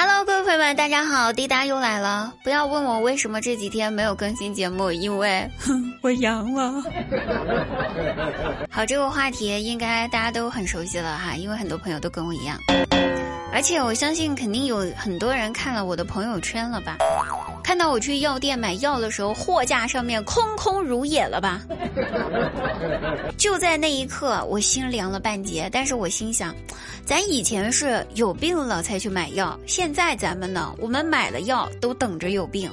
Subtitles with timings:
[0.00, 2.32] Hello，各位朋友们，大家好，滴答又来了。
[2.44, 5.50] 不要问我为什么这几天没有更新节目，因为
[6.02, 6.84] 我阳了。
[8.70, 12.56] 好，这个话题应该大家都很熟悉了哈，因为很多朋友都跟我一样。
[13.52, 16.96] 而且我相信，肯定有很多人看了我的朋友圈了吧？
[17.68, 21.60] 看到我去药店买药的时候，货架上面空空如也了吧？
[23.36, 25.68] 就在那一刻，我心凉了半截。
[25.70, 26.56] 但是我心想，
[27.04, 32.70] 咱以前是有病了才去买药，现在咱们呢，我们买了药都等着有病。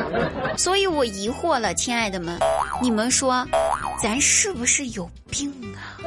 [0.56, 2.38] 所以我疑惑了，亲爱的们，
[2.80, 3.46] 你们说，
[4.02, 6.00] 咱是不是有病啊？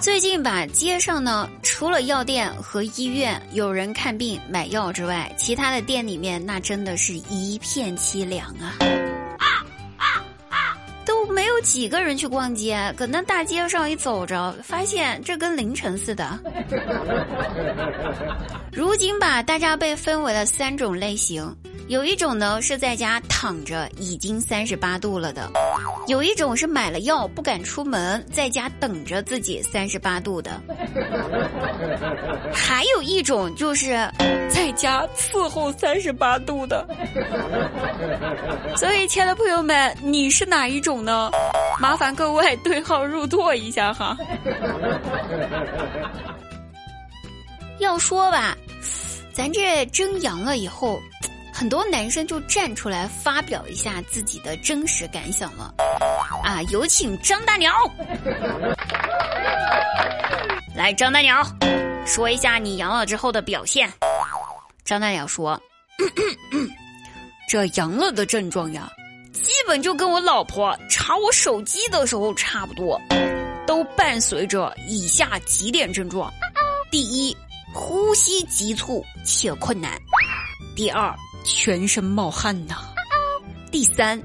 [0.00, 8.78] 最近吧，街上呢，除了药店和医院有人看病买药之外，其他的店里面那真的是一片凄凉啊！
[9.38, 9.46] 啊
[9.96, 16.38] 啊啊都没有几个人去逛街，搁那大街上一走着，发现这跟凌晨似的。
[18.72, 21.54] 如今吧，大家被分为了三种类型。
[21.88, 25.50] 有一种呢是在家躺着已经三十八度了的，
[26.06, 30.60] 有一种是买了药不敢出门，在家等着自己三十八度的，
[32.52, 33.92] 还有一种就是
[34.50, 36.86] 在家伺候三十八度的。
[38.76, 41.30] 所以，亲爱的朋友们，你是哪一种呢？
[41.80, 44.14] 麻烦各位对号入座一下哈。
[47.78, 48.54] 要说吧，
[49.32, 51.00] 咱这真阳了以后。
[51.58, 55.74] 很多男生就站出来发表一下自己的真实感想了，
[56.44, 57.72] 啊，有请张大鸟，
[60.76, 61.42] 来，张大鸟，
[62.06, 63.92] 说一下你阳了之后的表现。
[64.84, 65.60] 张大鸟说，
[67.50, 68.88] 这阳了的症状呀，
[69.32, 73.00] 基本就跟我老婆查我手机的时候差不多，
[73.66, 76.32] 都伴随着以下几点症状：
[76.88, 77.36] 第一，
[77.74, 79.90] 呼吸急促且困难；
[80.76, 81.12] 第二。
[81.48, 82.76] 全身冒汗呐！
[83.72, 84.22] 第三，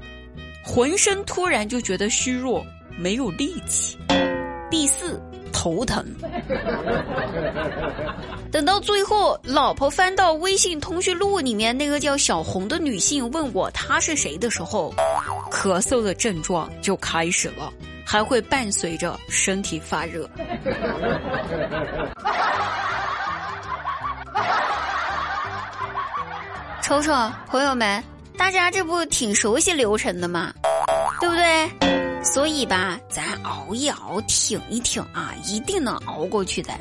[0.62, 2.64] 浑身突然就觉得虚弱，
[2.98, 3.96] 没有力气。
[4.70, 5.20] 第四，
[5.50, 6.04] 头疼。
[8.52, 14.94] 等到最后，老婆翻到微信通讯录里面那个叫小红的女性问我她是谁的时候，
[15.50, 17.72] 咳嗽的症状就开始了，
[18.04, 20.28] 还会伴随着身体发热。
[26.84, 27.14] 瞅瞅，
[27.46, 28.04] 朋友们，
[28.36, 30.52] 大家这不挺熟悉流程的吗？
[31.18, 32.22] 对不对？
[32.22, 36.74] 所以吧，咱熬一熬，挺一挺啊，一定能熬过去的。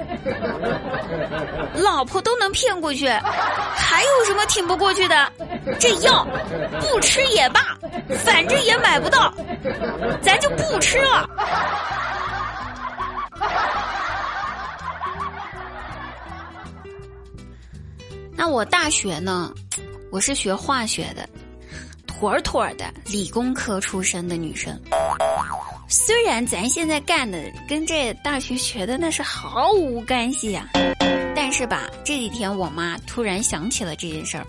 [1.75, 5.31] 老婆都能骗过去，还有什么挺不过去的？
[5.79, 6.27] 这药
[6.81, 7.61] 不吃也罢，
[8.25, 9.33] 反正也买不到，
[10.21, 11.29] 咱就不吃了。
[18.35, 19.53] 那我大学呢？
[20.13, 21.27] 我是学化学的，
[22.05, 24.79] 妥妥的理工科出身的女生。
[25.89, 30.69] 虽然咱现在干的跟这大学学的那是毫无干系呀，
[31.35, 34.45] 但是吧，这几天我妈突然想起了这件事儿。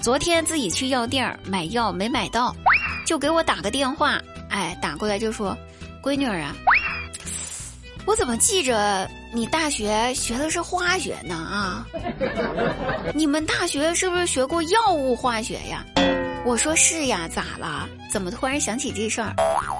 [0.00, 2.56] 昨天自己去药店买药没买到，
[3.04, 4.18] 就给我打个电话，
[4.48, 5.54] 哎，打过来就说
[6.02, 6.56] ：“闺女儿啊。”
[8.06, 11.34] 我怎么记着你大学学的是化学呢？
[11.34, 11.84] 啊，
[13.12, 15.84] 你们大学是不是学过药物化学呀？
[16.44, 17.88] 我说是呀，咋了？
[18.08, 19.34] 怎么突然想起这事儿？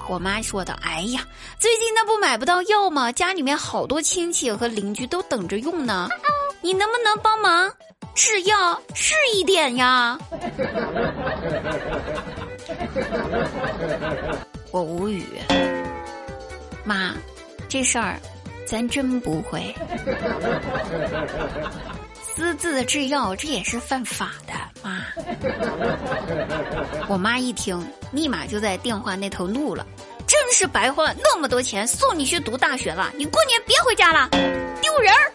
[0.08, 1.24] 我妈说的，哎呀，
[1.58, 3.12] 最近那不买不到药吗？
[3.12, 6.08] 家里面好多亲戚和邻居都等着用呢，
[6.60, 7.72] 你能不能帮忙
[8.12, 10.18] 制药制一点呀？
[14.72, 15.24] 我无语，
[16.84, 17.14] 妈。
[17.76, 18.18] 这事儿，
[18.66, 19.74] 咱真不会。
[22.16, 25.04] 私自制药，这也是犯法的，妈。
[27.06, 29.84] 我妈一听，立马就在电话那头怒了，
[30.26, 34.26] 真是白花那么多钱送你去读大学了，你过年别回家了，
[34.80, 35.30] 丢人儿。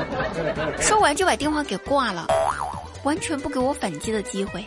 [0.80, 2.26] 说完就把电话给挂了，
[3.02, 4.64] 完全不给我反击的机会。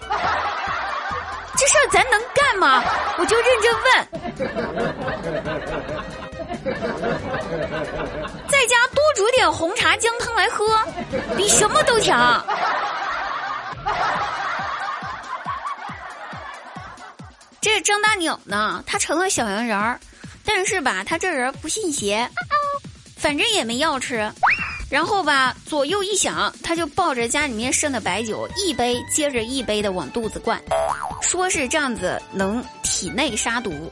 [1.56, 2.84] 这事儿咱能干吗？
[3.18, 3.74] 我就认真
[9.44, 10.66] 点红茶姜汤来喝，
[11.36, 12.42] 比什么都强。
[17.60, 20.00] 这张大鸟呢，他成了小洋人儿，
[20.46, 22.26] 但是吧，他这人不信邪，
[23.18, 24.32] 反正也没药吃。
[24.90, 30.58] 然后吧，左右一想，他就抱着家里面剩的白酒，一杯接着一杯的往肚子灌，
[31.22, 33.92] 说是这样子能体内杀毒，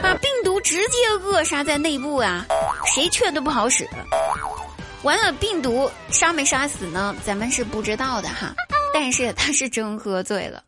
[0.00, 0.30] 把 病。
[0.68, 2.44] 直接扼杀在内部啊，
[2.94, 3.88] 谁劝都不好使。
[5.02, 7.16] 完了，病毒杀没杀死呢？
[7.24, 8.54] 咱们是不知道的哈。
[8.92, 10.62] 但是他是真喝醉了，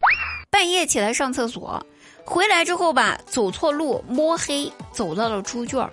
[0.50, 1.84] 半夜起来上厕所，
[2.24, 5.90] 回来之后吧，走错路，摸黑走到了猪圈儿，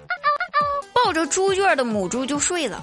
[0.93, 2.81] 抱着猪圈的母猪就睡了。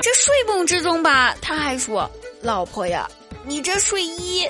[0.00, 2.08] 这睡梦之中吧，他还说
[2.40, 3.10] ：“老婆呀，
[3.44, 4.48] 你这睡衣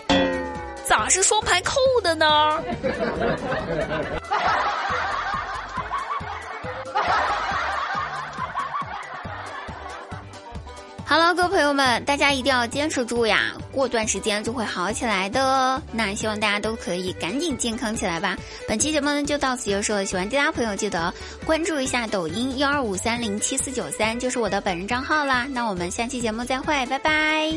[0.87, 2.63] 咋是双排扣的呢？”
[11.13, 13.53] 好了，各位朋友们，大家一定要坚持住呀！
[13.71, 15.83] 过段时间就会好起来的。
[15.93, 18.35] 那希望大家都可以赶紧健康起来吧。
[18.67, 21.13] 本期节目呢就到此结束了，喜欢滴答朋友记得
[21.45, 25.47] 关注一下抖音幺二五三零七四九三，就是我的本人账号啦。
[25.51, 27.53] 那我们下期节目再会，拜拜。